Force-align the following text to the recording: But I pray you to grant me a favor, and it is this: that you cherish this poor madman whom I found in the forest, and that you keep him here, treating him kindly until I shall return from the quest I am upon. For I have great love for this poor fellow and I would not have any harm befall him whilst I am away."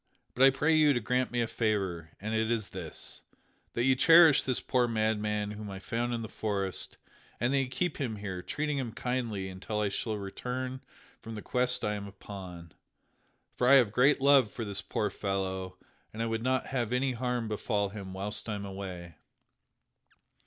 But 0.33 0.41
I 0.43 0.49
pray 0.49 0.73
you 0.75 0.93
to 0.93 0.99
grant 0.99 1.29
me 1.29 1.41
a 1.41 1.47
favor, 1.47 2.09
and 2.19 2.33
it 2.33 2.49
is 2.49 2.69
this: 2.69 3.21
that 3.73 3.83
you 3.83 3.95
cherish 3.95 4.41
this 4.41 4.59
poor 4.59 4.87
madman 4.87 5.51
whom 5.51 5.69
I 5.69 5.77
found 5.77 6.11
in 6.11 6.23
the 6.23 6.27
forest, 6.27 6.97
and 7.39 7.53
that 7.53 7.59
you 7.59 7.67
keep 7.67 7.97
him 7.97 8.15
here, 8.15 8.41
treating 8.41 8.79
him 8.79 8.93
kindly 8.93 9.47
until 9.47 9.79
I 9.79 9.89
shall 9.89 10.15
return 10.17 10.81
from 11.21 11.35
the 11.35 11.43
quest 11.43 11.83
I 11.83 11.93
am 11.93 12.07
upon. 12.07 12.71
For 13.55 13.69
I 13.69 13.75
have 13.75 13.91
great 13.91 14.19
love 14.19 14.49
for 14.51 14.65
this 14.65 14.81
poor 14.81 15.11
fellow 15.11 15.77
and 16.11 16.23
I 16.23 16.25
would 16.25 16.41
not 16.41 16.65
have 16.65 16.91
any 16.91 17.11
harm 17.11 17.47
befall 17.47 17.89
him 17.89 18.11
whilst 18.11 18.49
I 18.49 18.55
am 18.55 18.65
away." 18.65 19.17